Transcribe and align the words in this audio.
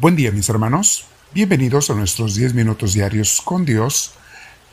Buen 0.00 0.14
día 0.14 0.30
mis 0.30 0.48
hermanos, 0.48 1.06
bienvenidos 1.34 1.90
a 1.90 1.94
nuestros 1.94 2.36
10 2.36 2.54
minutos 2.54 2.92
diarios 2.92 3.40
con 3.44 3.64
Dios, 3.64 4.12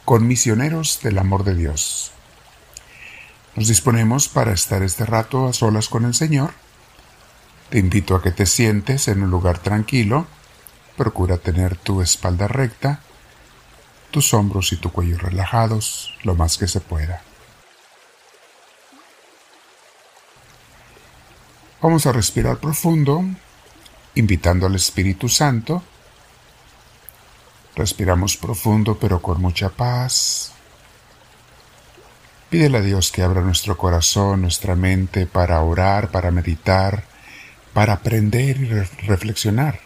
con 0.05 0.27
misioneros 0.27 0.99
del 1.01 1.17
amor 1.17 1.43
de 1.43 1.55
Dios. 1.55 2.11
Nos 3.55 3.67
disponemos 3.67 4.27
para 4.27 4.53
estar 4.53 4.83
este 4.83 5.03
rato 5.03 5.47
a 5.47 5.53
solas 5.53 5.89
con 5.89 6.05
el 6.05 6.13
Señor. 6.13 6.51
Te 7.71 7.79
invito 7.79 8.15
a 8.15 8.21
que 8.21 8.29
te 8.29 8.45
sientes 8.45 9.07
en 9.07 9.23
un 9.23 9.31
lugar 9.31 9.57
tranquilo, 9.57 10.27
procura 10.95 11.39
tener 11.39 11.75
tu 11.75 12.03
espalda 12.03 12.47
recta, 12.47 12.99
tus 14.11 14.31
hombros 14.35 14.73
y 14.73 14.75
tu 14.75 14.91
cuello 14.91 15.17
relajados 15.17 16.13
lo 16.21 16.35
más 16.35 16.59
que 16.59 16.67
se 16.67 16.81
pueda. 16.81 17.23
Vamos 21.81 22.05
a 22.05 22.11
respirar 22.11 22.57
profundo 22.57 23.25
invitando 24.15 24.65
al 24.65 24.75
Espíritu 24.75 25.29
Santo. 25.29 25.83
Respiramos 27.75 28.37
profundo 28.37 28.97
pero 28.99 29.21
con 29.21 29.41
mucha 29.41 29.69
paz. 29.69 30.51
Pídele 32.49 32.77
a 32.77 32.81
Dios 32.81 33.11
que 33.11 33.21
abra 33.21 33.41
nuestro 33.41 33.77
corazón, 33.77 34.41
nuestra 34.41 34.75
mente 34.75 35.25
para 35.25 35.61
orar, 35.61 36.09
para 36.09 36.31
meditar, 36.31 37.03
para 37.73 37.93
aprender 37.93 38.57
y 38.61 38.65
reflexionar, 39.05 39.79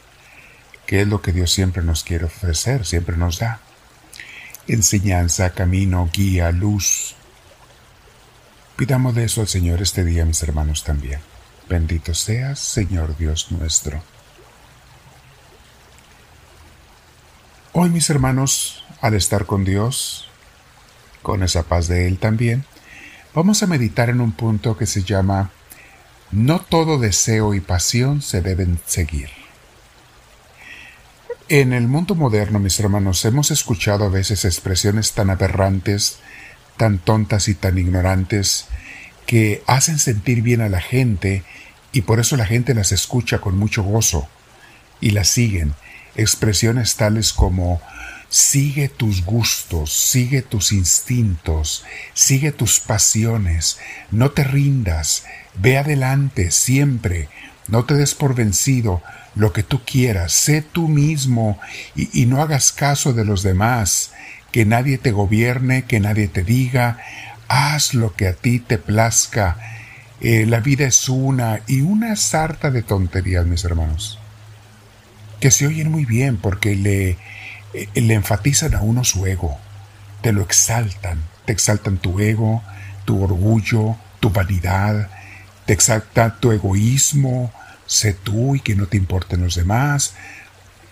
que 0.86 1.02
es 1.02 1.08
lo 1.08 1.22
que 1.22 1.32
Dios 1.32 1.52
siempre 1.52 1.82
nos 1.82 2.04
quiere 2.04 2.26
ofrecer, 2.26 2.86
siempre 2.86 3.18
nos 3.18 3.40
da. 3.40 3.60
Enseñanza, 4.68 5.50
camino, 5.52 6.08
guía, 6.14 6.52
luz. 6.52 7.16
Pidamos 8.76 9.16
de 9.16 9.24
eso 9.24 9.42
al 9.42 9.48
Señor 9.48 9.82
este 9.82 10.04
día, 10.04 10.26
mis 10.26 10.44
hermanos, 10.44 10.84
también. 10.84 11.22
Bendito 11.68 12.14
seas, 12.14 12.60
Señor 12.60 13.18
Dios 13.18 13.52
nuestro. 13.52 14.04
Hoy 17.82 17.90
mis 17.92 18.10
hermanos, 18.10 18.84
al 19.00 19.14
estar 19.14 19.46
con 19.46 19.64
Dios, 19.64 20.28
con 21.22 21.44
esa 21.44 21.64
paz 21.64 21.88
de 21.88 22.08
Él 22.08 22.18
también, 22.18 22.66
vamos 23.34 23.64
a 23.64 23.68
meditar 23.68 24.10
en 24.10 24.20
un 24.20 24.34
punto 24.34 24.76
que 24.76 24.86
se 24.86 25.04
llama 25.04 25.52
No 26.30 26.60
todo 26.60 27.00
deseo 27.00 27.54
y 27.54 27.62
pasión 27.62 28.22
se 28.22 28.42
deben 28.42 28.82
seguir. 28.86 29.30
En 31.48 31.72
el 31.72 31.88
mundo 31.88 32.16
moderno, 32.16 32.60
mis 32.60 32.78
hermanos, 32.82 33.24
hemos 33.24 33.50
escuchado 33.50 34.04
a 34.04 34.10
veces 34.10 34.44
expresiones 34.44 35.14
tan 35.14 35.30
aberrantes, 35.30 36.20
tan 36.76 36.98
tontas 36.98 37.48
y 37.48 37.56
tan 37.56 37.78
ignorantes, 37.78 38.66
que 39.26 39.64
hacen 39.68 40.00
sentir 40.00 40.42
bien 40.42 40.60
a 40.60 40.68
la 40.68 40.82
gente 40.82 41.46
y 41.94 42.02
por 42.02 42.20
eso 42.20 42.36
la 42.36 42.46
gente 42.46 42.74
las 42.74 42.92
escucha 42.92 43.40
con 43.40 43.58
mucho 43.58 43.84
gozo 43.84 44.28
y 45.00 45.12
las 45.12 45.30
siguen 45.30 45.76
expresiones 46.16 46.96
tales 46.96 47.34
como 47.34 47.82
sigue 48.30 48.90
tus 48.90 49.26
gustos, 49.26 49.92
sigue 49.92 50.42
tus 50.42 50.72
instintos, 50.72 51.84
sigue 52.14 52.52
tus 52.52 52.80
pasiones, 52.80 53.80
no 54.12 54.32
te 54.32 54.44
rindas, 54.44 55.26
ve 55.56 55.78
adelante 55.78 56.52
siempre, 56.52 57.28
no 57.68 57.86
te 57.86 57.96
des 57.96 58.14
por 58.14 58.36
vencido, 58.36 59.02
lo 59.36 59.54
que 59.54 59.64
tú 59.64 59.82
quieras, 59.86 60.32
sé 60.32 60.62
tú 60.62 60.88
mismo 60.88 61.60
y, 61.96 62.26
no 62.26 62.42
hagas 62.42 62.72
caso 62.72 63.14
de 63.14 63.26
los 63.26 63.44
demás, 63.44 64.12
que 64.52 64.66
nadie 64.66 64.98
te 64.98 65.12
gobierne, 65.12 65.86
que 65.86 66.00
nadie 66.00 66.28
te 66.28 66.44
diga, 66.44 66.98
haz 67.48 67.94
lo 67.94 68.16
que 68.16 68.28
a 68.28 68.34
ti 68.34 68.60
te 68.60 68.78
plazca, 68.78 69.58
eh, 70.22 70.46
la 70.46 70.60
vida 70.60 70.86
es 70.86 71.08
una 71.08 71.62
y 71.68 71.82
una 71.82 72.16
sarta 72.16 72.72
de 72.72 72.84
tonterías, 72.84 73.46
mis 73.46 73.64
hermanos 73.64 74.19
que 75.40 75.52
se 75.52 75.68
oyen 75.68 75.92
muy 75.92 76.06
bien 76.06 76.38
porque 76.38 76.76
le, 76.76 77.18
eh, 77.74 77.88
le 77.94 78.14
enfatizan 78.14 78.76
a 78.76 78.82
uno 78.82 79.04
su 79.04 79.26
ego, 79.26 79.58
te 80.22 80.34
lo 80.34 80.42
exaltan, 80.42 81.24
te 81.46 81.54
exaltan 81.54 81.98
tu 81.98 82.20
ego, 82.20 82.64
tu 83.06 83.24
orgullo, 83.24 83.96
tu 84.20 84.30
vanidad, 84.30 85.10
te 85.66 85.74
exalta 85.74 86.40
tu 86.40 86.52
egoísmo, 86.52 87.52
sé 87.86 88.14
tú 88.14 88.56
y 88.56 88.60
que 88.60 88.76
no 88.76 88.88
te 88.88 88.98
importen 88.98 89.44
los 89.44 89.56
demás, 89.56 90.14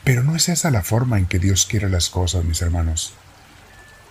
pero 0.03 0.23
no 0.23 0.35
es 0.35 0.49
esa 0.49 0.71
la 0.71 0.83
forma 0.83 1.17
en 1.17 1.25
que 1.25 1.39
Dios 1.39 1.65
quiere 1.65 1.89
las 1.89 2.09
cosas, 2.09 2.45
mis 2.45 2.61
hermanos. 2.61 3.13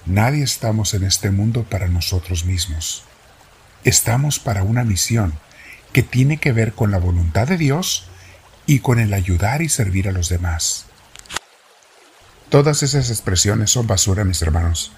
Nadie 0.05 0.45
estamos 0.45 0.95
en 0.95 1.03
este 1.03 1.31
mundo 1.31 1.65
para 1.65 1.89
nosotros 1.89 2.45
mismos. 2.45 3.03
Estamos 3.83 4.39
para 4.39 4.63
una 4.63 4.85
misión 4.85 5.33
que 5.93 6.03
tiene 6.03 6.37
que 6.37 6.53
ver 6.53 6.75
con 6.75 6.91
la 6.91 6.99
voluntad 6.99 7.49
de 7.49 7.57
Dios 7.57 8.09
y 8.67 8.81
con 8.81 8.99
el 8.99 9.15
ayudar 9.15 9.63
y 9.63 9.69
servir 9.69 10.09
a 10.09 10.13
los 10.13 10.29
demás. 10.29 10.87
Todas 12.49 12.83
esas 12.83 13.11
expresiones 13.11 13.71
son 13.71 13.87
basura, 13.87 14.25
mis 14.25 14.43
hermanos. 14.43 14.93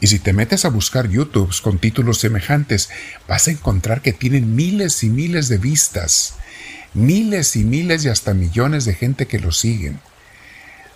Y 0.00 0.08
si 0.08 0.18
te 0.18 0.32
metes 0.32 0.64
a 0.64 0.70
buscar 0.70 1.08
YouTube 1.08 1.54
con 1.62 1.78
títulos 1.78 2.18
semejantes, 2.18 2.90
vas 3.28 3.48
a 3.48 3.52
encontrar 3.52 4.02
que 4.02 4.12
tienen 4.12 4.54
miles 4.54 5.02
y 5.02 5.08
miles 5.08 5.48
de 5.48 5.58
vistas, 5.58 6.34
miles 6.92 7.56
y 7.56 7.64
miles 7.64 8.04
y 8.04 8.08
hasta 8.08 8.34
millones 8.34 8.84
de 8.84 8.94
gente 8.94 9.26
que 9.26 9.38
lo 9.38 9.52
siguen. 9.52 10.00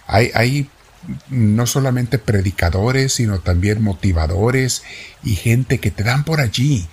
Hay, 0.07 0.31
hay 0.35 0.69
no 1.31 1.67
solamente 1.67 2.19
predicadores, 2.19 3.15
sino 3.15 3.41
también 3.41 3.83
motivadores 3.83 4.83
y 5.23 5.37
gente 5.37 5.79
que 5.79 5.91
te 5.91 6.03
dan 6.03 6.25
por 6.25 6.41
allí. 6.41 6.87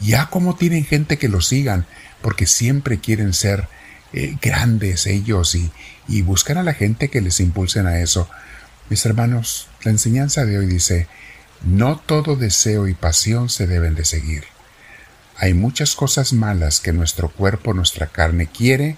Ya 0.00 0.26
como 0.26 0.56
tienen 0.56 0.84
gente 0.84 1.18
que 1.18 1.28
lo 1.28 1.40
sigan, 1.40 1.86
porque 2.22 2.46
siempre 2.46 2.98
quieren 2.98 3.32
ser 3.32 3.68
eh, 4.12 4.36
grandes 4.40 5.06
ellos 5.06 5.54
y, 5.54 5.70
y 6.08 6.22
buscar 6.22 6.58
a 6.58 6.62
la 6.62 6.74
gente 6.74 7.08
que 7.08 7.20
les 7.20 7.40
impulsen 7.40 7.86
a 7.86 8.00
eso. 8.00 8.28
Mis 8.88 9.06
hermanos, 9.06 9.68
la 9.84 9.92
enseñanza 9.92 10.44
de 10.44 10.58
hoy 10.58 10.66
dice, 10.66 11.06
no 11.62 11.98
todo 11.98 12.36
deseo 12.36 12.88
y 12.88 12.94
pasión 12.94 13.48
se 13.48 13.66
deben 13.66 13.94
de 13.94 14.04
seguir. 14.04 14.44
Hay 15.36 15.54
muchas 15.54 15.94
cosas 15.94 16.32
malas 16.32 16.80
que 16.80 16.92
nuestro 16.92 17.30
cuerpo, 17.30 17.72
nuestra 17.72 18.08
carne 18.08 18.46
quiere 18.46 18.96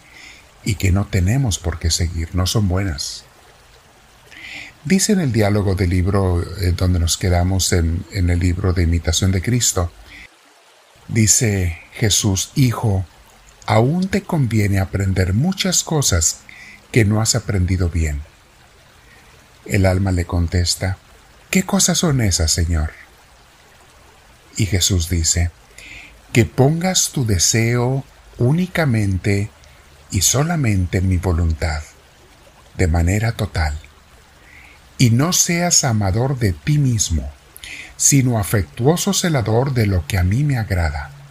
y 0.65 0.77
que 0.77 0.93
no 0.93 1.07
tenemos 1.07 1.59
por 1.59 1.79
qué 1.79 1.91
seguir, 1.91 2.35
no 2.35 2.47
son 2.47 2.69
buenas. 2.69 3.25
Dice 4.85 5.13
en 5.13 5.21
el 5.21 5.33
diálogo 5.33 5.75
del 5.75 5.91
libro 5.91 6.43
eh, 6.61 6.73
donde 6.73 6.99
nos 6.99 7.17
quedamos 7.17 7.73
en, 7.73 8.05
en 8.13 8.31
el 8.31 8.41
libro 8.41 8.73
de 8.73 8.83
imitación 8.83 9.31
de 9.31 9.43
Cristo, 9.43 9.93
dice 11.07 11.79
Jesús, 11.93 12.51
Hijo, 12.57 13.07
aún 13.67 14.09
te 14.09 14.23
conviene 14.23 14.81
aprender 14.81 15.35
muchas 15.35 15.85
cosas 15.85 16.41
que 16.91 17.05
no 17.05 17.21
has 17.21 17.35
aprendido 17.35 17.89
bien. 17.89 18.21
El 19.65 19.87
alma 19.87 20.13
le 20.13 20.25
contesta, 20.25 20.99
¿qué 21.51 21.63
cosas 21.63 21.99
son 21.99 22.21
esas, 22.21 22.51
Señor? 22.51 22.93
Y 24.57 24.67
Jesús 24.67 25.09
dice, 25.09 25.51
que 26.33 26.45
pongas 26.45 27.11
tu 27.11 27.25
deseo 27.25 28.05
únicamente 28.39 29.51
y 30.11 30.23
solamente 30.23 30.99
en 30.99 31.09
mi 31.09 31.17
voluntad, 31.17 31.83
de 32.77 32.87
manera 32.87 33.33
total, 33.33 33.79
y 34.99 35.11
no 35.11 35.33
seas 35.33 35.85
amador 35.85 36.39
de 36.39 36.53
ti 36.53 36.79
mismo, 36.79 37.31
sino 37.97 38.39
afectuoso 38.39 39.13
celador 39.13 39.73
de 39.73 39.87
lo 39.87 40.07
que 40.07 40.19
a 40.19 40.25
mí 40.25 40.43
me 40.43 40.59
agrada 40.59 41.22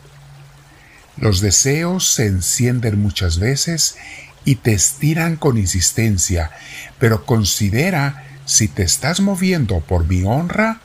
los 1.22 1.40
deseos 1.40 2.12
se 2.12 2.26
encienden 2.26 3.00
muchas 3.00 3.38
veces 3.38 3.96
y 4.44 4.56
te 4.56 4.74
estiran 4.74 5.36
con 5.36 5.60
insistencia, 5.60 6.50
pero 6.98 7.28
considera 7.28 8.26
si 8.46 8.68
te 8.68 8.82
estás 8.82 9.20
moviendo 9.20 9.82
por 9.82 10.08
mi 10.08 10.24
honra 10.24 10.82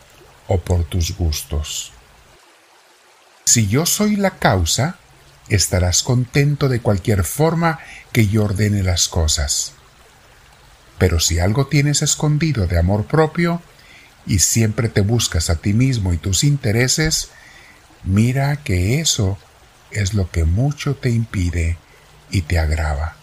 o 0.47 0.61
por 0.61 0.85
tus 0.85 1.17
gustos. 1.17 1.93
Si 3.47 3.67
yo 3.67 3.87
soy 3.87 4.17
la 4.17 4.33
causa, 4.33 4.99
estarás 5.49 6.03
contento 6.03 6.69
de 6.69 6.81
cualquier 6.81 7.25
forma 7.25 7.79
que 8.13 8.29
yo 8.29 8.45
ordene 8.45 8.83
las 8.83 9.09
cosas. 9.09 9.73
Pero 10.99 11.19
si 11.19 11.39
algo 11.39 11.67
tienes 11.67 12.03
escondido 12.03 12.67
de 12.67 12.79
amor 12.79 13.07
propio, 13.07 13.63
y 14.27 14.41
siempre 14.41 14.91
te 14.91 15.01
buscas 15.01 15.49
a 15.49 15.57
ti 15.57 15.73
mismo 15.73 16.13
y 16.13 16.19
tus 16.19 16.45
intereses, 16.45 17.31
mira 18.05 18.57
que 18.57 19.01
eso 19.01 19.39
es 19.97 20.15
lo 20.15 20.31
que 20.31 20.45
mucho 20.45 20.95
te 20.95 21.11
impide 21.11 21.79
y 22.31 22.43
te 22.43 22.59
agrava. 22.59 23.17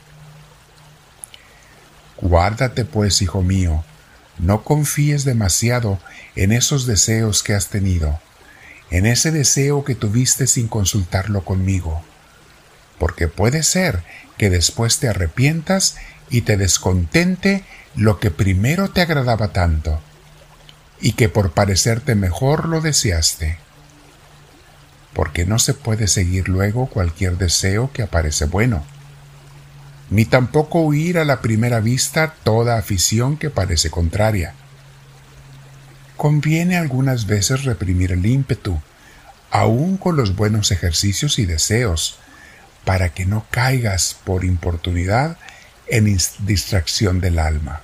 Guárdate 2.18 2.86
pues, 2.86 3.22
hijo 3.22 3.42
mío, 3.42 3.84
no 4.38 4.64
confíes 4.64 5.26
demasiado 5.26 6.00
en 6.36 6.52
esos 6.52 6.86
deseos 6.86 7.44
que 7.44 7.54
has 7.54 7.68
tenido, 7.68 8.20
en 8.90 9.06
ese 9.06 9.32
deseo 9.32 9.84
que 9.84 9.96
tuviste 9.96 10.48
sin 10.48 10.68
consultarlo 10.68 11.44
conmigo, 11.44 12.04
porque 12.98 13.28
puede 13.28 13.64
ser 13.64 14.04
que 14.38 14.50
después 14.50 15.00
te 15.00 15.10
arrepientas 15.10 15.98
y 16.30 16.42
te 16.42 16.58
descontente 16.58 17.64
lo 17.96 18.20
que 18.20 18.32
primero 18.32 18.90
te 18.90 19.02
agradaba 19.02 19.50
tanto, 19.50 20.02
y 21.02 21.14
que 21.14 21.30
por 21.30 21.52
parecerte 21.52 22.16
mejor 22.16 22.68
lo 22.68 22.82
deseaste 22.82 23.58
porque 25.14 25.46
no 25.46 25.60
se 25.60 25.74
puede 25.74 26.08
seguir 26.08 26.50
luego 26.50 26.88
cualquier 26.88 27.38
deseo 27.38 27.92
que 27.94 28.04
aparece 28.04 28.46
bueno. 28.46 28.84
ni 30.10 30.26
tampoco 30.26 30.82
huir 30.82 31.18
a 31.18 31.26
la 31.26 31.42
primera 31.42 31.80
vista 31.80 32.36
toda 32.44 32.78
afición 32.78 33.38
que 33.38 33.50
parece 33.50 33.90
contraria. 33.90 34.54
Conviene 36.18 36.78
algunas 36.78 37.26
veces 37.26 37.64
reprimir 37.64 38.12
el 38.12 38.26
ímpetu, 38.26 38.80
aun 39.50 39.98
con 39.98 40.16
los 40.16 40.36
buenos 40.36 40.72
ejercicios 40.72 41.40
y 41.40 41.46
deseos, 41.46 42.20
para 42.86 43.10
que 43.10 43.26
no 43.26 43.46
caigas 43.50 44.16
por 44.24 44.44
importunidad 44.44 45.38
en 45.88 46.06
distracción 46.40 47.20
del 47.20 47.40
alma. 47.40 47.82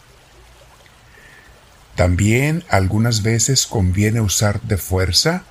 También 1.95 2.63
algunas 2.69 3.23
veces 3.23 3.65
conviene 3.65 4.21
usar 4.21 4.61
de 4.61 4.77
fuerza, 4.77 5.43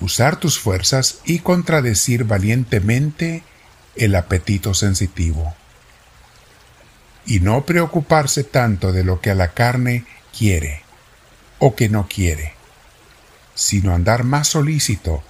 usar 0.00 0.36
tus 0.36 0.58
fuerzas 0.58 1.18
y 1.24 1.40
contradecir 1.40 2.24
valientemente 2.24 3.42
el 3.96 4.14
apetito 4.14 4.74
sensitivo. 4.74 5.54
Y 7.26 7.40
no 7.40 7.64
preocuparse 7.64 8.44
tanto 8.44 8.92
de 8.92 9.04
lo 9.04 9.20
que 9.20 9.30
a 9.30 9.34
la 9.34 9.52
carne 9.52 10.04
quiere 10.36 10.82
o 11.58 11.74
que 11.74 11.88
no 11.88 12.06
quiere, 12.08 12.54
sino 13.54 13.94
andar 13.94 14.24
más 14.24 14.48
solícito 14.48 15.22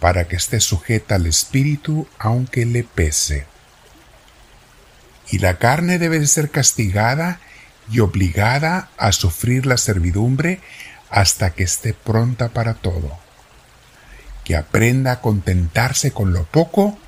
para 0.00 0.26
que 0.26 0.36
esté 0.36 0.60
sujeta 0.60 1.16
al 1.16 1.26
espíritu 1.26 2.08
aunque 2.18 2.64
le 2.64 2.84
pese. 2.84 3.46
Y 5.30 5.38
la 5.38 5.58
carne 5.58 5.98
debe 5.98 6.18
de 6.18 6.26
ser 6.26 6.50
castigada 6.50 7.40
y 7.90 8.00
obligada 8.00 8.90
a 8.96 9.12
sufrir 9.12 9.66
la 9.66 9.76
servidumbre 9.76 10.60
hasta 11.10 11.50
que 11.50 11.62
esté 11.62 11.94
pronta 11.94 12.48
para 12.48 12.74
todo, 12.74 13.18
que 14.44 14.56
aprenda 14.56 15.12
a 15.12 15.20
contentarse 15.20 16.10
con 16.12 16.32
lo 16.32 16.44
poco 16.44 16.98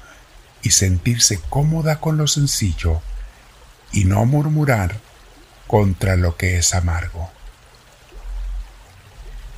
y 0.63 0.71
sentirse 0.71 1.41
cómoda 1.51 2.01
con 2.01 2.17
lo 2.17 2.27
sencillo, 2.27 3.03
y 3.93 4.05
no 4.05 4.25
murmurar 4.25 4.97
contra 5.67 6.17
lo 6.17 6.37
que 6.37 6.59
es 6.59 6.75
amargo. 6.75 7.31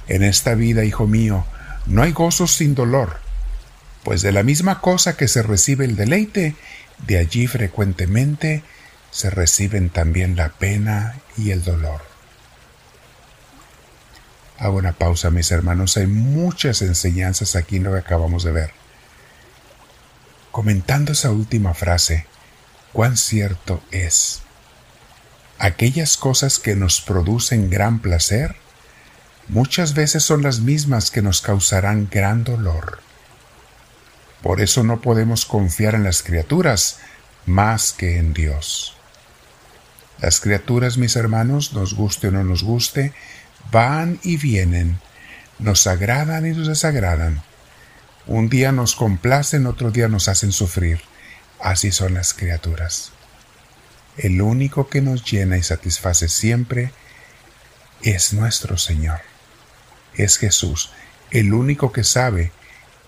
En 0.09 0.23
esta 0.23 0.55
vida, 0.55 0.85
hijo 0.85 1.07
mío, 1.07 1.45
no 1.87 2.03
hay 2.03 2.13
gozos 2.13 2.53
sin 2.53 2.75
dolor, 2.75 3.19
pues 4.05 4.23
de 4.23 4.33
la 4.33 4.43
misma 4.43 4.81
cosa 4.81 5.17
que 5.17 5.29
se 5.29 5.43
recibe 5.43 5.85
el 5.85 5.97
deleite, 5.97 6.55
de 7.07 7.19
allí 7.19 7.47
frecuentemente 7.47 8.63
se 9.11 9.31
reciben 9.31 9.91
también 9.91 10.37
la 10.37 10.51
pena 10.51 11.17
y 11.37 11.51
el 11.51 11.65
dolor. 11.65 12.16
Hago 14.59 14.79
una 14.79 14.93
pausa, 14.93 15.31
mis 15.31 15.51
hermanos. 15.51 15.97
Hay 15.97 16.07
muchas 16.07 16.83
enseñanzas 16.83 17.57
aquí 17.57 17.77
en 17.77 17.85
lo 17.85 17.93
que 17.93 17.99
acabamos 17.99 18.45
de 18.45 18.53
ver. 18.53 18.71
Comentando 20.51 21.13
esa 21.13 21.31
última 21.31 21.75
frase, 21.75 22.27
cuán 22.93 23.17
cierto 23.17 23.83
es. 23.91 24.41
Aquellas 25.59 26.17
cosas 26.17 26.59
que 26.59 26.75
nos 26.75 27.01
producen 27.01 27.71
gran 27.71 28.01
placer, 28.01 28.57
muchas 29.49 29.95
veces 29.95 30.23
son 30.23 30.43
las 30.43 30.61
mismas 30.61 31.11
que 31.11 31.23
nos 31.23 31.43
causarán 31.43 32.09
gran 32.11 32.45
dolor. 32.45 33.01
Por 34.43 34.61
eso 34.61 34.85
no 34.85 35.01
podemos 35.01 35.45
confiar 35.45 35.95
en 35.95 36.05
las 36.05 36.23
criaturas 36.23 36.99
más 37.47 37.93
que 37.93 38.19
en 38.19 38.33
Dios. 38.33 38.97
Las 40.21 40.41
criaturas, 40.41 40.97
mis 40.97 41.17
hermanos, 41.17 41.75
nos 41.75 41.95
guste 41.95 42.29
o 42.29 42.31
no 42.31 42.45
nos 42.45 42.63
guste, 42.63 43.13
van 43.71 44.19
y 44.23 44.37
vienen, 44.37 44.99
nos 45.59 45.87
agradan 45.87 46.47
y 46.47 46.51
nos 46.51 46.69
desagradan. 46.69 47.43
Un 48.27 48.49
día 48.49 48.73
nos 48.73 48.97
complacen, 48.97 49.67
otro 49.67 49.91
día 49.91 50.09
nos 50.09 50.29
hacen 50.29 50.53
sufrir. 50.53 51.01
Así 51.61 51.93
son 51.93 52.15
las 52.15 52.35
criaturas. 52.35 53.13
El 54.17 54.41
único 54.43 54.89
que 54.89 55.01
nos 55.01 55.25
llena 55.25 55.57
y 55.57 55.63
satisface 55.63 56.29
siempre 56.29 56.93
es 58.03 58.33
nuestro 58.33 58.79
Señor. 58.79 59.21
Es 60.15 60.39
Jesús, 60.39 60.91
el 61.31 61.53
único 61.53 61.93
que 61.93 62.05
sabe 62.05 62.51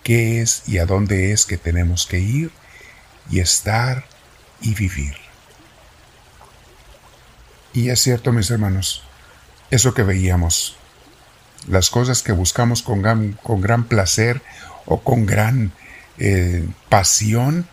qué 0.03 0.41
es 0.41 0.63
y 0.67 0.77
a 0.77 0.85
dónde 0.85 1.31
es 1.31 1.45
que 1.45 1.57
tenemos 1.57 2.05
que 2.05 2.19
ir 2.19 2.51
y 3.29 3.39
estar 3.39 4.05
y 4.61 4.73
vivir. 4.73 5.15
Y 7.73 7.89
es 7.89 8.01
cierto, 8.01 8.31
mis 8.31 8.49
hermanos, 8.49 9.03
eso 9.71 9.93
que 9.93 10.03
veíamos, 10.03 10.75
las 11.67 11.89
cosas 11.89 12.23
que 12.23 12.31
buscamos 12.31 12.81
con 12.81 13.01
gran, 13.01 13.33
con 13.43 13.61
gran 13.61 13.83
placer 13.83 14.41
o 14.85 15.01
con 15.01 15.25
gran 15.25 15.71
eh, 16.17 16.67
pasión, 16.89 17.67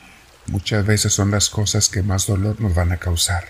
muchas 0.47 0.85
veces 0.85 1.13
son 1.13 1.31
las 1.31 1.49
cosas 1.49 1.89
que 1.89 2.03
más 2.03 2.27
dolor 2.27 2.61
nos 2.61 2.75
van 2.75 2.93
a 2.93 2.99
causar. 2.99 3.49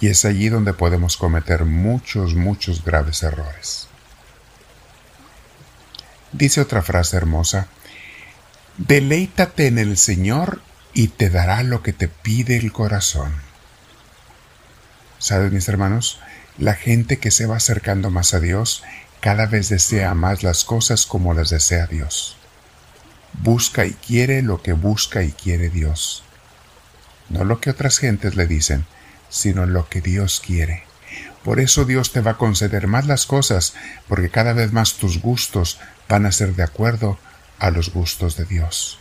Y 0.00 0.08
es 0.08 0.24
allí 0.24 0.48
donde 0.48 0.74
podemos 0.74 1.16
cometer 1.16 1.64
muchos, 1.64 2.34
muchos 2.34 2.84
graves 2.84 3.22
errores. 3.22 3.88
Dice 6.32 6.60
otra 6.60 6.82
frase 6.82 7.16
hermosa, 7.16 7.68
deleítate 8.76 9.68
en 9.68 9.78
el 9.78 9.96
Señor 9.96 10.60
y 10.92 11.08
te 11.08 11.30
dará 11.30 11.62
lo 11.62 11.82
que 11.82 11.92
te 11.92 12.08
pide 12.08 12.56
el 12.56 12.72
corazón. 12.72 13.32
¿Sabes, 15.18 15.50
mis 15.52 15.68
hermanos? 15.68 16.20
La 16.58 16.74
gente 16.74 17.18
que 17.18 17.30
se 17.30 17.46
va 17.46 17.56
acercando 17.56 18.10
más 18.10 18.32
a 18.32 18.40
Dios 18.40 18.82
cada 19.20 19.46
vez 19.46 19.68
desea 19.68 20.14
más 20.14 20.42
las 20.42 20.64
cosas 20.64 21.04
como 21.04 21.34
las 21.34 21.50
desea 21.50 21.86
Dios. 21.86 22.36
Busca 23.34 23.84
y 23.84 23.92
quiere 23.92 24.40
lo 24.42 24.62
que 24.62 24.72
busca 24.72 25.22
y 25.22 25.32
quiere 25.32 25.68
Dios. 25.68 26.22
No 27.28 27.44
lo 27.44 27.60
que 27.60 27.70
otras 27.70 27.98
gentes 27.98 28.36
le 28.36 28.46
dicen, 28.46 28.86
sino 29.28 29.66
lo 29.66 29.88
que 29.88 30.00
Dios 30.00 30.40
quiere. 30.44 30.84
Por 31.44 31.60
eso 31.60 31.84
Dios 31.84 32.12
te 32.12 32.20
va 32.20 32.32
a 32.32 32.38
conceder 32.38 32.86
más 32.86 33.06
las 33.06 33.26
cosas, 33.26 33.74
porque 34.08 34.30
cada 34.30 34.52
vez 34.52 34.72
más 34.72 34.94
tus 34.94 35.20
gustos 35.20 35.78
van 36.08 36.24
a 36.24 36.32
ser 36.32 36.54
de 36.54 36.62
acuerdo 36.62 37.18
a 37.58 37.70
los 37.70 37.92
gustos 37.92 38.36
de 38.36 38.46
Dios. 38.46 38.98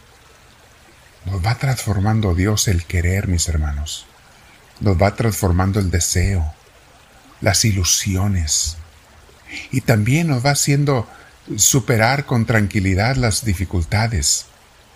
Nos 1.26 1.44
va 1.44 1.56
transformando 1.56 2.36
Dios 2.36 2.68
el 2.68 2.86
querer, 2.86 3.28
mis 3.28 3.48
hermanos. 3.48 4.06
Nos 4.80 5.02
va 5.02 5.16
transformando 5.16 5.80
el 5.80 5.90
deseo, 5.90 6.54
las 7.42 7.66
ilusiones. 7.66 8.78
Y 9.72 9.82
también 9.82 10.28
nos 10.28 10.46
va 10.46 10.52
haciendo 10.52 11.08
superar 11.58 12.26
con 12.26 12.46
tranquilidad 12.46 13.16
las 13.16 13.46
dificultades 13.46 14.46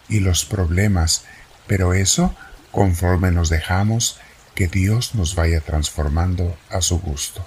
y 0.08 0.20
los 0.20 0.46
problemas. 0.46 1.26
Pero 1.68 1.94
eso 1.94 2.36
conforme 2.72 3.32
nos 3.32 3.50
dejamos 3.50 4.20
que 4.56 4.68
Dios 4.68 5.16
nos 5.16 5.36
vaya 5.36 5.62
transformando 5.62 6.58
a 6.70 6.82
su 6.82 7.00
gusto. 7.00 7.46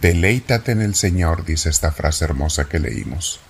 Deleítate 0.00 0.72
en 0.72 0.82
el 0.82 0.94
Señor, 0.94 1.44
dice 1.44 1.70
esta 1.70 1.92
frase 1.92 2.24
hermosa 2.24 2.68
que 2.68 2.78
leímos. 2.78 3.40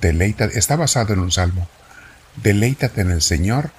Deleítate, 0.00 0.58
está 0.58 0.76
basado 0.76 1.12
en 1.12 1.20
un 1.20 1.32
salmo. 1.32 1.68
Deleítate 2.36 3.00
en 3.02 3.10
el 3.10 3.22
Señor 3.22 3.70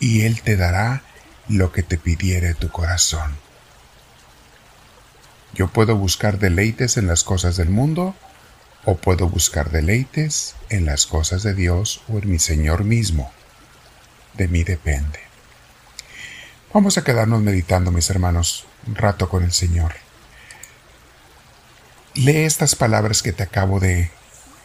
y 0.00 0.22
Él 0.22 0.42
te 0.42 0.56
dará 0.56 1.02
lo 1.48 1.72
que 1.72 1.82
te 1.82 1.98
pidiere 1.98 2.54
tu 2.54 2.70
corazón. 2.70 3.45
Yo 5.56 5.68
puedo 5.68 5.96
buscar 5.96 6.38
deleites 6.38 6.98
en 6.98 7.06
las 7.06 7.24
cosas 7.24 7.56
del 7.56 7.70
mundo 7.70 8.14
o 8.84 8.96
puedo 8.96 9.26
buscar 9.28 9.70
deleites 9.70 10.54
en 10.68 10.84
las 10.84 11.06
cosas 11.06 11.42
de 11.42 11.54
Dios 11.54 12.02
o 12.08 12.18
en 12.18 12.30
mi 12.30 12.38
Señor 12.38 12.84
mismo. 12.84 13.32
De 14.34 14.48
mí 14.48 14.64
depende. 14.64 15.18
Vamos 16.74 16.98
a 16.98 17.04
quedarnos 17.04 17.40
meditando, 17.40 17.90
mis 17.90 18.10
hermanos, 18.10 18.66
un 18.86 18.96
rato 18.96 19.30
con 19.30 19.44
el 19.44 19.52
Señor. 19.52 19.94
Lee 22.12 22.44
estas 22.44 22.74
palabras 22.74 23.22
que 23.22 23.32
te 23.32 23.42
acabo 23.42 23.80
de, 23.80 24.10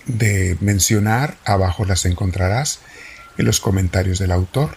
de 0.08 0.58
mencionar, 0.60 1.38
abajo 1.46 1.86
las 1.86 2.04
encontrarás 2.04 2.80
en 3.38 3.46
los 3.46 3.62
comentarios 3.62 4.20
del 4.20 4.34
autor. 4.34 4.76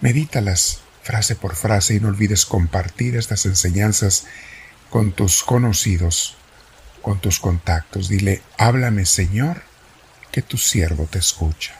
Medítalas 0.00 0.78
frase 1.02 1.34
por 1.34 1.56
frase 1.56 1.94
y 1.94 2.00
no 2.00 2.06
olvides 2.06 2.46
compartir 2.46 3.16
estas 3.16 3.46
enseñanzas 3.46 4.26
con 4.92 5.12
tus 5.12 5.42
conocidos, 5.42 6.36
con 7.00 7.18
tus 7.18 7.40
contactos. 7.40 8.10
Dile, 8.10 8.42
háblame 8.58 9.06
Señor, 9.06 9.62
que 10.30 10.42
tu 10.42 10.58
siervo 10.58 11.08
te 11.10 11.18
escucha. 11.18 11.74